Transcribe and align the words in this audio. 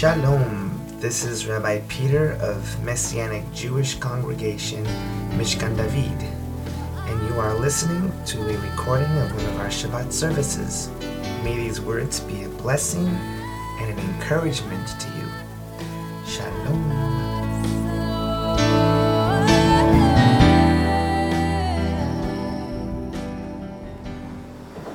Shalom. 0.00 0.80
This 0.98 1.24
is 1.26 1.46
Rabbi 1.46 1.80
Peter 1.88 2.32
of 2.40 2.82
Messianic 2.82 3.44
Jewish 3.52 3.96
Congregation, 3.96 4.82
Mishkan 5.36 5.76
David, 5.76 6.18
and 7.04 7.28
you 7.28 7.38
are 7.38 7.52
listening 7.52 8.10
to 8.24 8.40
a 8.48 8.56
recording 8.70 9.12
of 9.18 9.30
one 9.36 9.44
of 9.44 9.60
our 9.60 9.66
Shabbat 9.66 10.10
services. 10.10 10.88
May 11.44 11.54
these 11.54 11.82
words 11.82 12.20
be 12.20 12.44
a 12.44 12.48
blessing 12.48 13.08
and 13.08 13.90
an 13.90 13.98
encouragement 14.14 14.88
to 15.00 15.08
you. 15.18 15.28
Shalom. 16.26 16.80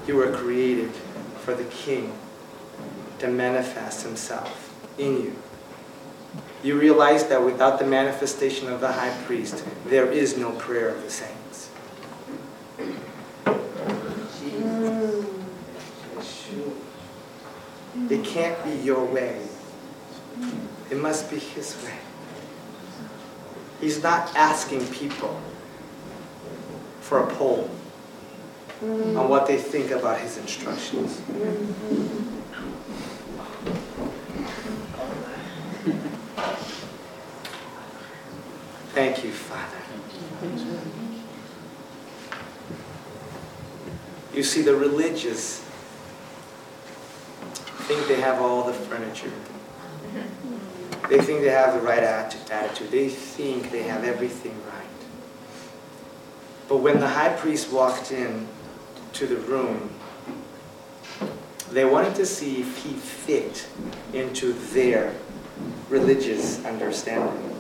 You 0.08 0.16
were 0.16 0.32
created 0.32 0.90
for 1.44 1.54
the 1.54 1.66
King 1.66 2.12
to 3.20 3.28
manifest 3.28 4.02
himself 4.02 4.75
in 4.98 5.22
you. 5.22 5.36
You 6.64 6.80
realize 6.80 7.28
that 7.28 7.44
without 7.44 7.80
the 7.80 7.86
manifestation 7.86 8.72
of 8.72 8.82
the 8.82 8.92
high 8.92 9.16
priest, 9.26 9.64
there 9.86 10.12
is 10.12 10.38
no 10.38 10.52
prayer 10.54 10.90
of 10.90 11.04
the 11.04 11.10
saints. 11.10 11.70
It 18.10 18.24
can't 18.24 18.64
be 18.64 18.72
your 18.84 19.04
way. 19.06 19.42
It 20.90 20.98
must 20.98 21.30
be 21.30 21.40
his 21.40 21.76
way. 21.84 21.98
He's 23.80 24.02
not 24.02 24.36
asking 24.36 24.86
people 24.88 25.40
for 27.02 27.20
a 27.20 27.28
poll 27.36 27.70
on 28.82 29.30
what 29.30 29.48
they 29.48 29.58
think 29.58 29.92
about 29.92 30.20
his 30.20 30.38
instructions. 30.38 31.22
Thank 38.96 39.26
you, 39.26 39.32
Father. 39.32 39.76
You 44.34 44.42
see, 44.42 44.62
the 44.62 44.74
religious 44.74 45.60
think 47.88 48.08
they 48.08 48.22
have 48.22 48.42
all 48.42 48.64
the 48.64 48.72
furniture. 48.72 49.34
They 51.10 51.20
think 51.20 51.42
they 51.42 51.50
have 51.50 51.74
the 51.74 51.82
right 51.82 52.04
attitude. 52.04 52.90
They 52.90 53.10
think 53.10 53.70
they 53.70 53.84
have 53.84 54.06
everything 54.06 54.56
right. 54.66 54.86
But 56.70 56.78
when 56.78 57.02
the 57.02 57.10
high 57.10 57.34
priest 57.34 57.74
walked 57.74 58.14
in 58.14 58.48
to 59.12 59.28
the 59.28 59.36
room, 59.36 59.90
they 61.70 61.84
wanted 61.84 62.16
to 62.16 62.26
see 62.26 62.62
if 62.62 62.82
he 62.82 62.94
fit 62.94 63.68
into 64.14 64.54
their 64.54 65.14
religious 65.90 66.64
understanding. 66.64 67.55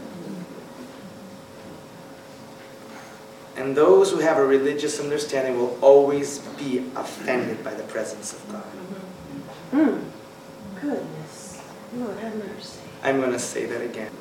And 3.65 3.75
those 3.75 4.11
who 4.11 4.19
have 4.19 4.37
a 4.37 4.45
religious 4.45 4.99
understanding 4.99 5.57
will 5.57 5.75
always 5.81 6.37
be 6.55 6.85
offended 6.95 7.63
by 7.63 7.73
the 7.73 7.81
presence 7.81 8.31
of 8.31 8.51
God. 8.51 8.61
Hmm. 9.71 10.79
Goodness. 10.79 11.63
Lord 11.95 12.15
have 12.19 12.35
mercy. 12.35 12.79
I'm 13.01 13.19
going 13.19 13.31
to 13.31 13.39
say 13.39 13.65
that 13.65 13.81
again. 13.81 14.11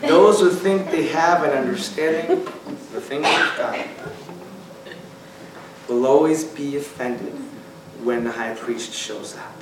Those 0.00 0.40
who 0.40 0.50
think 0.50 0.90
they 0.90 1.06
have 1.06 1.44
an 1.44 1.50
understanding 1.50 2.38
of 2.38 2.90
the 2.92 3.00
things 3.00 3.24
of 3.24 3.54
God 3.56 3.86
will 5.88 6.08
always 6.08 6.42
be 6.42 6.76
offended 6.76 7.34
when 8.02 8.24
the 8.24 8.32
high 8.32 8.54
priest 8.54 8.92
shows 8.92 9.36
up. 9.36 9.54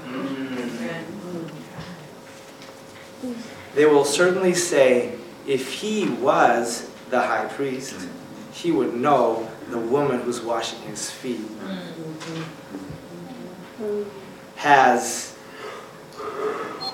They 3.75 3.85
will 3.85 4.07
certainly 4.07 4.55
say, 4.55 5.19
if 5.47 5.75
he 5.75 6.09
was 6.09 6.89
the 7.13 7.21
high 7.21 7.45
priest, 7.45 8.09
he 8.53 8.73
would 8.73 8.95
know 8.95 9.47
the 9.69 9.77
woman 9.77 10.19
who's 10.21 10.41
washing 10.41 10.81
his 10.81 11.11
feet 11.11 11.43
has 14.57 15.37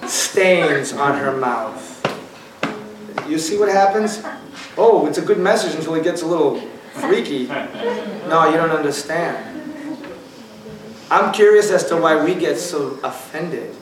stains 0.09 0.93
on 0.93 1.17
her 1.17 1.37
mouth. 1.37 1.95
You 3.29 3.39
see 3.39 3.57
what 3.59 3.69
happens? 3.69 4.21
Oh, 4.77 5.07
it's 5.07 5.19
a 5.19 5.23
good 5.23 5.39
message 5.39 5.77
until 5.77 5.95
it 5.95 6.03
gets 6.03 6.23
a 6.23 6.27
little 6.27 6.61
freaky. 6.95 7.47
No, 8.27 8.49
you 8.51 8.57
don't 8.57 8.73
understand. 8.73 9.37
I'm 11.13 11.33
curious 11.33 11.71
as 11.71 11.85
to 11.91 11.97
why 11.97 12.25
we 12.25 12.35
get 12.35 12.59
so 12.59 12.99
offended 13.05 13.73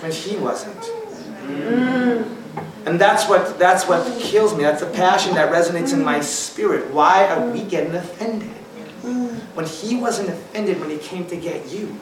when 0.00 0.10
he 0.10 0.36
wasn't. 0.36 0.90
And 2.86 3.00
that's 3.00 3.28
what 3.28 3.58
that's 3.58 3.88
what 3.88 4.20
kills 4.20 4.54
me. 4.54 4.62
That's 4.62 4.80
the 4.80 4.90
passion 4.90 5.34
that 5.34 5.50
resonates 5.50 5.92
in 5.92 6.04
my 6.04 6.20
spirit. 6.20 6.92
Why 6.92 7.26
are 7.28 7.48
we 7.48 7.62
getting 7.64 7.94
offended? 7.94 8.50
Mm. 9.02 9.38
When 9.54 9.66
he 9.66 9.96
wasn't 9.96 10.28
offended 10.28 10.80
when 10.80 10.90
he 10.90 10.98
came 10.98 11.26
to 11.26 11.36
get 11.36 11.70
you. 11.70 11.96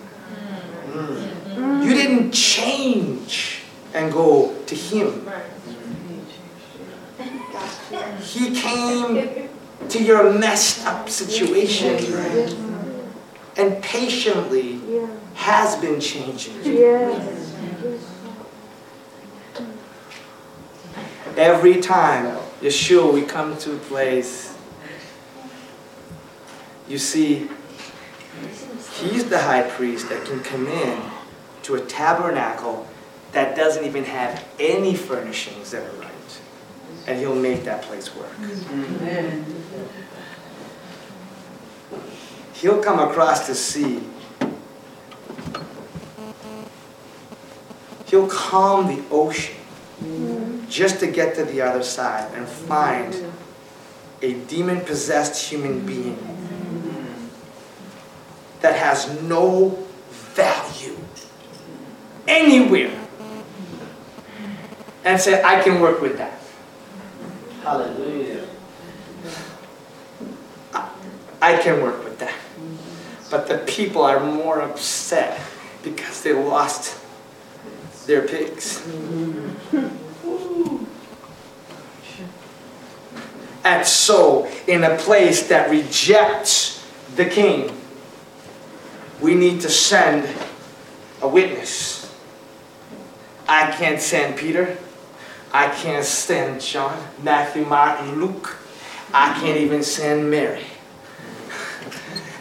Mm. 0.90 1.84
You 1.84 1.94
didn't 1.94 2.32
change 2.32 3.62
and 3.94 4.12
go 4.12 4.54
to 4.66 4.74
him. 4.74 5.28
He 8.20 8.54
came 8.54 9.48
to 9.88 10.02
your 10.02 10.32
messed 10.32 10.86
up 10.86 11.08
situation 11.08 11.96
and 13.56 13.82
patiently 13.82 14.80
has 15.34 15.76
been 15.76 16.00
changing. 16.00 16.54
Every 21.36 21.80
time, 21.80 22.36
Yeshua, 22.60 23.12
we 23.12 23.22
come 23.22 23.56
to 23.58 23.74
a 23.74 23.78
place, 23.78 24.54
you 26.88 26.98
see, 26.98 27.48
he's 28.96 29.28
the 29.30 29.38
high 29.38 29.62
priest 29.62 30.10
that 30.10 30.26
can 30.26 30.40
come 30.40 30.66
in 30.66 31.00
to 31.62 31.76
a 31.76 31.80
tabernacle 31.80 32.86
that 33.32 33.56
doesn't 33.56 33.84
even 33.84 34.04
have 34.04 34.46
any 34.60 34.94
furnishings 34.94 35.72
are 35.72 35.90
right. 36.00 36.10
And 37.06 37.18
he'll 37.18 37.34
make 37.34 37.64
that 37.64 37.82
place 37.82 38.14
work. 38.14 38.30
He'll 42.54 42.82
come 42.82 42.98
across 42.98 43.46
the 43.46 43.54
sea. 43.54 44.02
He'll 48.06 48.28
calm 48.28 48.86
the 48.86 49.02
ocean 49.10 49.56
just 50.72 51.00
to 51.00 51.06
get 51.06 51.34
to 51.34 51.44
the 51.44 51.60
other 51.60 51.82
side 51.82 52.32
and 52.34 52.48
find 52.48 53.14
a 54.22 54.32
demon 54.44 54.80
possessed 54.80 55.50
human 55.50 55.84
being 55.84 56.18
that 58.62 58.74
has 58.74 59.20
no 59.22 59.68
value 60.34 60.96
anywhere 62.26 62.98
and 65.04 65.20
say, 65.20 65.42
I 65.42 65.62
can 65.62 65.80
work 65.80 66.00
with 66.00 66.16
that. 66.16 66.40
Hallelujah. 67.62 68.46
I 71.42 71.56
can 71.58 71.82
work 71.82 72.02
with 72.02 72.18
that. 72.20 72.34
But 73.30 73.46
the 73.46 73.58
people 73.58 74.02
are 74.02 74.20
more 74.20 74.60
upset 74.62 75.38
because 75.82 76.22
they 76.22 76.32
lost 76.32 76.98
their 78.06 78.26
pigs. 78.26 78.86
And 83.64 83.86
so, 83.86 84.50
in 84.66 84.82
a 84.84 84.96
place 84.96 85.48
that 85.48 85.70
rejects 85.70 86.84
the 87.14 87.24
king, 87.24 87.70
we 89.20 89.34
need 89.34 89.60
to 89.60 89.70
send 89.70 90.28
a 91.20 91.28
witness. 91.28 92.12
I 93.48 93.70
can't 93.70 94.00
send 94.00 94.36
Peter. 94.36 94.76
I 95.52 95.68
can't 95.68 96.04
send 96.04 96.60
John, 96.60 96.98
Matthew, 97.22 97.64
Mark, 97.64 98.00
Luke. 98.16 98.56
I 99.12 99.34
can't 99.40 99.58
even 99.58 99.82
send 99.82 100.30
Mary. 100.30 100.64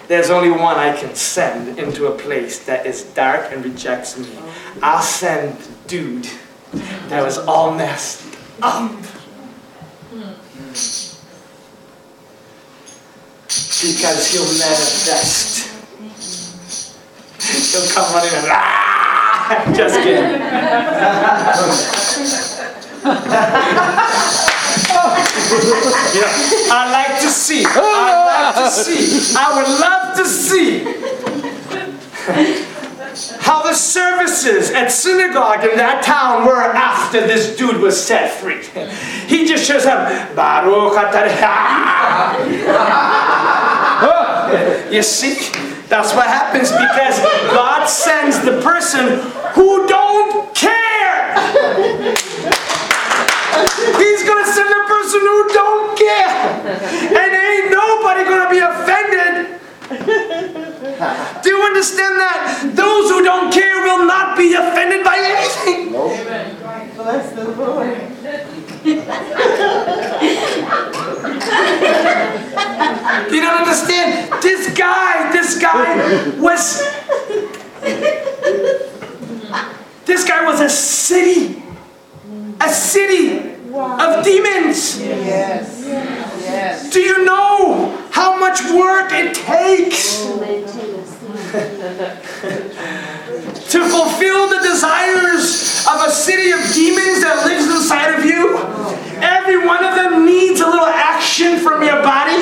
There's 0.08 0.30
only 0.30 0.52
one 0.52 0.78
I 0.78 0.96
can 0.98 1.16
send 1.16 1.78
into 1.80 2.08
a 2.08 2.18
place 2.18 2.66
that 2.66 2.86
is 2.86 3.04
dark 3.04 3.52
and 3.52 3.64
rejects 3.64 4.18
me. 4.18 4.28
I'll 4.82 5.02
send 5.02 5.58
the 5.58 5.88
dude 5.88 6.28
that 7.10 7.24
was 7.24 7.38
all 7.38 7.74
messed 7.74 8.26
up. 8.62 8.82
Um, 8.82 9.04
Because 13.82 14.32
he'll 14.32 14.46
manifest. 14.60 15.68
He'll 17.72 17.90
come 17.90 18.14
running 18.14 18.34
and 18.36 18.48
ah! 18.52 19.74
Just 19.76 19.96
kidding. 20.02 20.40
Know, 24.92 25.58
I 26.72 26.90
like 26.92 27.22
to 27.22 27.28
see. 27.28 27.66
I 27.66 28.54
like 28.54 28.56
to 28.56 28.70
see. 28.72 29.36
I 29.36 29.48
would 29.58 29.68
love 29.80 30.18
to 30.18 30.26
see 30.26 30.84
how 33.42 33.62
the 33.64 33.74
services 33.74 34.72
at 34.72 34.92
synagogue 34.92 35.64
in 35.66 35.76
that 35.78 36.04
town 36.04 36.46
were 36.46 36.62
after 36.62 37.20
this 37.22 37.56
dude 37.58 37.82
was 37.82 38.02
set 38.02 38.32
free. 38.32 38.64
He 39.28 39.46
just 39.46 39.66
shows 39.66 39.86
up, 39.86 40.36
Baruch 40.36 40.94
atah- 44.02 44.04
Oh, 44.88 44.90
You 44.92 45.04
see, 45.04 45.36
that's 45.88 46.14
what 46.14 46.28
happens 46.28 46.72
because 46.72 47.20
God 47.54 47.86
sends 47.88 48.40
the 48.44 48.60
person 48.62 49.20
who 49.54 49.88
don't 49.88 50.54
care. 50.56 51.36
He's 53.98 54.24
gonna 54.24 54.46
send 54.48 54.70
the 54.70 54.84
person 54.88 55.20
who 55.22 55.48
don't 55.54 55.98
care. 55.98 56.30
And 57.12 57.34
ain't 57.34 57.72
nobody 57.72 58.24
gonna 58.24 58.50
be 58.50 58.60
offended. 58.60 59.60
Do 61.44 61.50
you 61.50 61.62
understand 61.64 62.18
that? 62.20 62.72
Those 62.76 63.10
who 63.12 63.22
don't 63.24 63.52
care 63.54 63.82
will 63.84 64.06
not 64.06 64.38
be 64.38 64.54
offended 64.54 65.04
by 65.04 65.18
anything. 65.18 65.96
Amen. 65.96 66.56
Bless 66.96 67.32
the 67.34 67.50
Lord. 67.52 67.98
You 73.32 73.42
don't 73.42 73.60
understand? 73.62 74.32
This 74.42 74.78
guy, 74.78 75.32
this 75.32 75.60
guy 75.60 76.30
was. 76.40 76.82
This 80.06 80.28
guy 80.28 80.44
was 80.46 80.60
a 80.62 80.70
city. 80.70 81.64
A 82.60 82.70
city 82.70 83.40
of 83.74 84.24
demons. 84.24 85.00
Yes. 85.02 85.84
Yes. 86.42 86.90
Do 86.92 87.00
you 87.00 87.26
know 87.26 87.98
how 88.12 88.38
much 88.40 88.62
work 88.72 89.12
it 89.14 89.34
takes 89.34 90.26
to 93.72 93.90
fulfill 93.90 94.50
the 94.50 94.60
desires 94.62 95.86
of 95.88 96.02
a 96.08 96.12
city 96.12 96.52
of 96.52 96.60
demons 96.74 97.22
that 97.22 97.44
lives 97.46 97.66
inside 97.66 98.14
of 98.20 98.26
you? 98.26 98.58
Every 99.24 99.66
one 99.66 99.84
of 99.84 99.96
them 99.96 100.26
needs 100.26 100.60
a 100.62 100.66
little 100.66 100.86
action 100.86 101.60
from 101.60 101.84
your 101.84 102.02
body. 102.04 102.42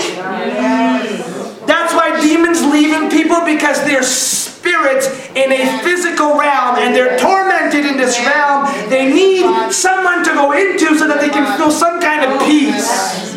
That's 1.66 1.94
why 1.94 2.20
demons 2.22 2.64
leave 2.66 2.94
in 2.94 3.10
people 3.10 3.46
because 3.60 3.84
they're 3.84 4.04
spirits 4.04 5.08
in 5.36 5.52
a 5.52 5.84
physical 5.84 6.40
realm 6.40 6.78
and 6.80 6.96
they're 6.96 7.20
tormented 7.20 7.86
in 7.86 7.98
this 7.98 8.18
realm. 8.26 8.66
They 8.90 9.12
need 9.12 9.72
someone 9.74 10.24
to 10.24 10.32
go 10.32 10.54
into 10.54 10.98
so 10.98 11.08
that 11.08 11.20
they 11.20 11.30
can 11.30 11.46
feel 11.58 11.70
some 11.70 12.00
kind 12.00 12.24
of 12.24 12.40
peace. 12.48 13.36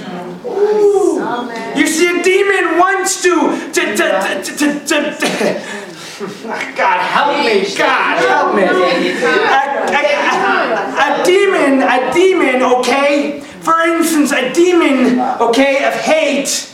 You 1.77 1.87
see, 1.87 2.21
a 2.21 2.23
demon 2.23 2.79
wants 2.79 3.21
to, 3.23 3.35
to, 3.73 3.97
to, 3.97 4.43
to, 4.45 4.57
to, 4.57 4.81
to, 4.87 5.17
to- 5.19 5.63
God 6.77 7.01
help 7.01 7.45
me, 7.45 7.67
God 7.77 8.19
help 8.23 8.55
me. 8.55 8.63
A, 8.63 8.67
a- 9.91 10.23
a- 10.39 11.21
a 11.21 11.25
demon, 11.25 11.83
a 11.83 12.13
demon, 12.15 12.63
okay? 12.63 13.41
For 13.41 13.81
instance, 13.81 14.31
a 14.33 14.53
demon, 14.53 15.19
okay, 15.41 15.85
of 15.85 15.95
hate 15.95 16.72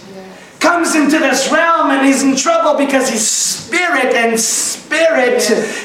comes 0.61 0.95
into 0.95 1.19
this 1.19 1.51
realm 1.53 1.91
and 1.91 2.07
he's 2.07 2.23
in 2.23 2.37
trouble 2.37 2.77
because 2.77 3.09
he's 3.09 3.27
spirit 3.27 4.15
and 4.15 4.39
spirit 4.39 5.43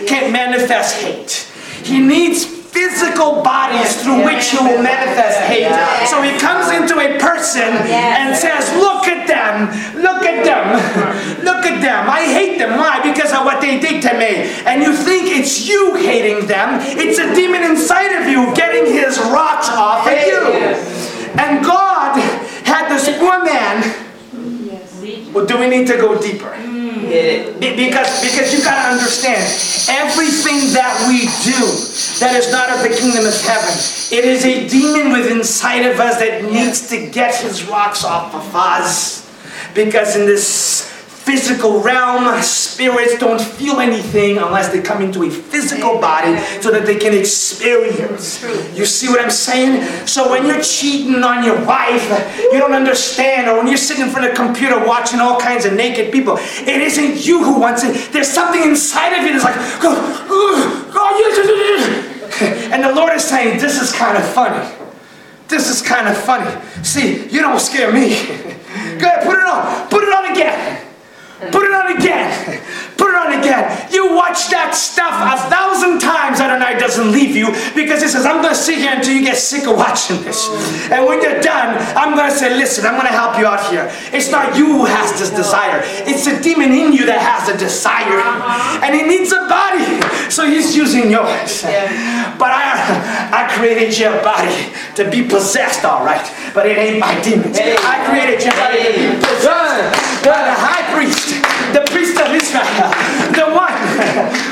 can't 0.08 0.32
manifest 0.32 0.96
hate. 1.02 1.48
He 1.84 2.00
needs 2.00 2.46
physical 2.74 3.44
bodies 3.44 4.02
through 4.02 4.26
which 4.26 4.50
he 4.50 4.58
will 4.58 4.82
manifest 4.82 5.40
hate. 5.46 5.70
So 6.10 6.22
he 6.22 6.38
comes 6.40 6.74
into 6.74 6.98
a 6.98 7.20
person 7.20 7.70
and 7.70 8.36
says, 8.36 8.66
Look 8.74 9.08
at 9.08 9.28
them, 9.28 9.70
look 10.02 10.24
at 10.26 10.44
them, 10.44 11.44
look 11.46 11.66
at 11.66 11.82
them. 11.82 12.10
I 12.10 12.26
hate 12.26 12.58
them. 12.58 12.78
Why? 12.78 13.00
Because 13.04 13.32
of 13.32 13.46
what 13.46 13.62
they 13.62 13.80
did 13.80 14.02
to 14.04 14.14
me. 14.18 14.50
And 14.66 14.82
you 14.82 14.96
think 14.96 15.28
it's 15.30 15.68
you 15.68 15.96
hating 15.96 16.48
them, 16.48 16.80
it's 16.98 17.20
a 17.20 17.36
demon 17.36 17.64
inside 17.64 18.12
of 18.20 18.28
you 18.28 18.54
getting 18.56 18.92
his 18.92 19.20
rocks 19.20 19.70
off 19.70 20.08
of 20.08 20.18
you. 20.18 20.42
And 21.38 21.64
God 21.64 22.18
had 22.66 22.90
this 22.90 23.08
woman. 23.22 23.93
Well, 25.34 25.46
do 25.46 25.58
we 25.58 25.68
need 25.68 25.88
to 25.88 25.96
go 25.98 26.20
deeper? 26.20 26.50
Mm. 26.52 27.60
Be- 27.60 27.76
Because, 27.76 28.22
because 28.22 28.54
you 28.54 28.64
gotta 28.64 28.90
understand, 28.94 29.42
everything 29.90 30.74
that 30.74 30.94
we 31.10 31.26
do 31.44 31.60
that 32.20 32.36
is 32.36 32.52
not 32.52 32.70
of 32.70 32.82
the 32.84 32.90
kingdom 32.96 33.26
of 33.26 33.36
heaven, 33.42 33.74
it 34.12 34.26
is 34.26 34.46
a 34.46 34.68
demon 34.70 35.12
within 35.12 35.40
inside 35.40 35.86
of 35.86 36.00
us 36.00 36.20
that 36.20 36.44
needs 36.46 36.88
to 36.90 37.10
get 37.10 37.36
his 37.36 37.66
rocks 37.66 38.04
off 38.06 38.34
of 38.34 38.56
us. 38.56 39.22
Because 39.74 40.16
in 40.16 40.26
this 40.26 40.93
physical 41.24 41.80
realm, 41.80 42.42
spirits 42.42 43.18
don't 43.18 43.40
feel 43.40 43.80
anything 43.80 44.38
unless 44.38 44.70
they 44.70 44.82
come 44.82 45.02
into 45.02 45.24
a 45.24 45.30
physical 45.30 46.00
body 46.00 46.38
so 46.62 46.70
that 46.70 46.86
they 46.86 46.98
can 46.98 47.14
experience. 47.14 48.44
You 48.78 48.86
see 48.86 49.08
what 49.08 49.22
I'm 49.22 49.32
saying? 49.32 50.06
So 50.06 50.30
when 50.30 50.46
you're 50.46 50.62
cheating 50.62 51.24
on 51.24 51.44
your 51.44 51.64
wife, 51.66 52.04
you 52.52 52.60
don't 52.60 52.74
understand, 52.74 53.50
or 53.50 53.58
when 53.58 53.68
you're 53.68 53.78
sitting 53.78 54.04
in 54.04 54.10
front 54.10 54.28
of 54.28 54.34
a 54.34 54.36
computer 54.36 54.86
watching 54.86 55.20
all 55.20 55.40
kinds 55.40 55.66
of 55.66 55.74
naked 55.74 56.12
people, 56.12 56.38
it 56.38 56.82
isn't 56.82 57.26
you 57.26 57.44
who 57.44 57.60
wants 57.60 57.84
it. 57.84 58.12
There's 58.12 58.28
something 58.28 58.62
inside 58.62 59.14
of 59.18 59.24
you 59.24 59.32
that's 59.32 59.46
like, 59.46 59.56
oh, 59.84 60.28
oh, 60.30 60.92
oh, 60.94 61.14
and 62.42 62.84
the 62.84 62.94
Lord 62.94 63.14
is 63.14 63.24
saying, 63.24 63.60
this 63.60 63.82
is 63.82 63.94
kind 63.94 64.18
of 64.18 64.26
funny. 64.26 64.68
This 65.48 65.70
is 65.70 65.82
kind 65.82 66.08
of 66.08 66.18
funny. 66.18 66.50
See, 66.84 67.28
you 67.30 67.42
don't 67.42 67.60
scare 67.60 67.94
me. 67.94 68.10
Go 69.00 69.08
ahead, 69.08 69.26
put 69.26 69.38
it 69.38 69.46
on. 69.46 69.88
Put 69.90 70.04
it 70.04 70.14
on 70.14 70.32
again. 70.32 70.83
Put 71.52 71.66
it 71.66 71.74
on 71.74 71.98
again. 71.98 72.62
Put 72.98 73.10
it 73.10 73.18
on 73.18 73.34
again. 73.40 73.90
You 73.92 74.16
watch 74.16 74.50
that 74.50 74.76
stuff 74.76 75.12
a 75.12 75.38
thousand 75.50 76.00
times 76.00 76.40
that 76.40 76.54
a 76.54 76.60
night 76.60 76.80
doesn't 76.80 77.12
leave 77.12 77.36
you 77.36 77.52
because 77.74 78.02
it 78.02 78.10
says, 78.10 78.26
I'm 78.26 78.42
going 78.42 78.54
to 78.54 78.60
sit 78.60 78.78
here 78.78 78.94
until 78.96 79.14
you 79.14 79.24
get 79.24 79.38
sick 79.38 79.68
of 79.68 79.76
watching 79.78 80.22
this. 80.24 80.48
And 80.90 81.06
when 81.06 81.22
you're 81.22 81.42
done, 81.42 81.78
I'm 81.98 82.16
going 82.16 82.30
to 82.32 82.38
say, 82.38 82.54
listen, 82.56 82.86
I'm 82.86 82.96
going 82.96 83.10
to 83.10 83.16
help 83.16 83.38
you 83.38 83.46
out 83.46 83.66
here. 83.70 83.92
It's 84.14 84.30
not 84.32 84.56
you 84.56 84.66
who 84.66 84.86
has 84.86 85.18
this 85.20 85.30
desire. 85.30 85.82
It's 86.06 86.26
the 86.26 86.40
demon 86.42 86.72
in 86.72 86.94
you 86.94 87.06
that 87.10 87.20
has 87.20 87.50
a 87.50 87.58
desire. 87.58 88.22
Uh-huh. 88.22 88.86
And 88.86 88.96
he 88.96 89.04
needs 89.04 89.34
a 89.34 89.50
body. 89.50 89.84
So 90.30 90.46
he's 90.46 90.76
using 90.76 91.10
yours. 91.12 91.64
But 92.40 92.50
I, 92.50 92.74
I 93.34 93.54
created 93.54 93.98
your 93.98 94.22
body 94.24 94.74
to 94.96 95.10
be 95.10 95.28
possessed, 95.28 95.86
all 95.86 96.06
right. 96.06 96.26
But 96.54 96.66
it 96.66 96.78
ain't 96.78 97.00
my 97.00 97.14
demons. 97.22 97.58
I 97.60 98.06
created 98.10 98.42
your 98.42 98.54
body 98.58 98.82
to 98.82 98.92
be 98.94 99.06
possessed 99.20 100.24
by 100.24 100.40
the 100.48 100.56
high 100.56 100.88
priest, 100.96 101.43
the 101.74 101.86
priest 101.92 102.20
of 102.22 102.30
Israel, 102.34 102.64
the 103.34 103.50
one 103.52 103.74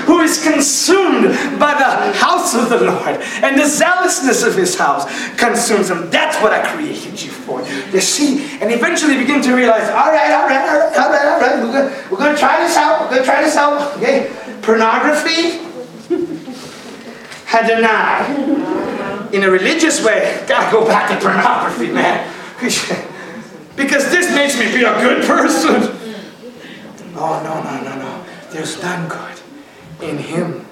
who 0.06 0.20
is 0.22 0.44
consumed 0.44 1.30
by 1.60 1.74
the 1.74 2.18
house 2.18 2.56
of 2.56 2.70
the 2.70 2.82
Lord 2.82 3.22
and 3.44 3.60
the 3.60 3.66
zealousness 3.66 4.44
of 4.44 4.56
his 4.56 4.78
house 4.78 5.06
consumes 5.38 5.90
him. 5.90 6.10
That's 6.10 6.42
what 6.42 6.52
I 6.54 6.66
created 6.74 7.22
you 7.22 7.30
for. 7.30 7.62
You 7.62 8.02
see, 8.02 8.58
and 8.60 8.72
eventually 8.72 9.18
begin 9.18 9.42
to 9.44 9.56
realize, 9.56 9.90
all 9.90 10.12
right, 10.12 10.32
all 10.32 10.48
right, 10.48 10.68
all 10.68 10.80
right, 10.80 10.98
all 10.98 11.10
right, 11.10 11.26
all 11.26 11.40
right, 11.40 11.64
we're 11.64 11.72
gonna, 11.72 12.08
we're 12.12 12.18
gonna 12.18 12.38
try 12.38 12.60
this 12.66 12.76
out. 12.76 13.02
We're 13.02 13.10
gonna 13.10 13.26
try 13.26 13.42
this 13.42 13.56
out. 13.56 13.98
Okay, 13.98 14.32
pornography. 14.62 15.60
Hadonai. 17.48 19.34
In 19.34 19.44
a 19.44 19.50
religious 19.50 20.04
way, 20.04 20.44
gotta 20.48 20.72
go 20.72 20.86
back 20.86 21.10
to 21.10 21.18
pornography, 21.24 21.92
man. 21.92 22.28
Because 23.74 24.12
this 24.12 24.30
makes 24.36 24.60
me 24.60 24.66
be 24.66 24.84
a 24.84 24.94
good 25.02 25.26
person. 25.26 26.01
Oh, 27.24 27.40
no, 27.44 27.62
no, 27.62 27.84
no, 27.84 27.96
no. 28.00 28.24
There's 28.50 28.82
none 28.82 29.08
good 29.08 29.40
in 30.02 30.18
Him. 30.18 30.66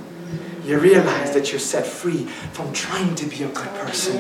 You 0.64 0.80
realize 0.80 1.32
that 1.36 1.52
you're 1.52 1.60
set 1.60 1.86
free 1.86 2.26
from 2.54 2.74
trying 2.74 3.14
to 3.16 3.28
be 3.28 3.44
a 3.44 3.50
good 3.50 3.72
person. 3.76 4.18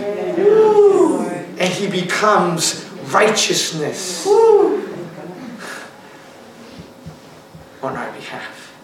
And 1.57 1.73
He 1.73 1.87
becomes 1.87 2.85
righteousness 3.11 4.27
on 4.27 4.83
our 7.97 8.11
behalf. 8.13 8.75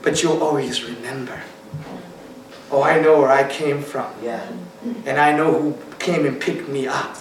But 0.00 0.22
you'll 0.22 0.42
always 0.42 0.84
remember. 0.84 1.42
Oh, 2.70 2.82
I 2.82 3.00
know 3.00 3.20
where 3.20 3.30
I 3.30 3.44
came 3.46 3.82
from. 3.82 4.10
Yeah. 4.22 4.50
And 5.04 5.20
I 5.20 5.36
know 5.36 5.52
who 5.52 5.76
came 5.98 6.24
and 6.24 6.40
picked 6.40 6.70
me 6.70 6.86
up. 6.86 7.18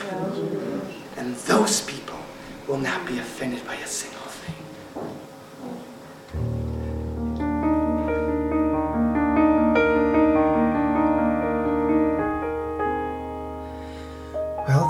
And 1.17 1.35
those 1.35 1.81
people 1.81 2.19
will 2.67 2.77
not 2.77 3.05
be 3.05 3.19
offended 3.19 3.65
by 3.67 3.75
a 3.75 3.85
single 3.85 4.20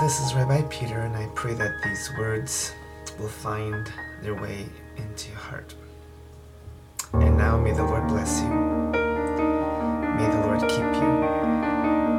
this 0.02 0.20
is 0.20 0.34
Rabbi 0.34 0.62
Peter, 0.62 0.98
and 0.98 1.14
I 1.14 1.28
pray 1.36 1.54
that 1.54 1.80
these 1.84 2.10
words 2.18 2.74
will 3.20 3.28
find 3.28 3.88
their 4.20 4.34
way 4.34 4.66
into 4.96 5.30
your 5.30 5.38
heart. 5.38 5.76
And 7.12 7.38
now 7.38 7.56
may 7.56 7.70
the 7.70 7.84
Lord 7.84 8.08
bless 8.08 8.40
you. 8.40 8.48
May 10.18 10.28
the 10.28 10.40
Lord 10.44 10.60
keep 10.62 10.80
you. 10.80 11.12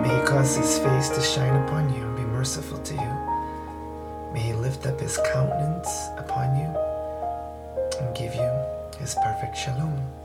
May 0.01 0.17
He 0.17 0.25
cause 0.25 0.55
His 0.55 0.79
face 0.79 1.09
to 1.09 1.21
shine 1.21 1.61
upon 1.63 1.93
you 1.93 2.03
and 2.03 2.15
be 2.15 2.23
merciful 2.23 2.77
to 2.77 2.93
you. 2.93 4.33
May 4.33 4.39
He 4.39 4.53
lift 4.53 4.85
up 4.85 5.01
His 5.01 5.19
countenance 5.33 6.07
upon 6.15 6.55
you 6.55 6.69
and 7.99 8.15
give 8.15 8.33
you 8.33 8.49
His 8.97 9.13
perfect 9.15 9.57
shalom. 9.57 10.22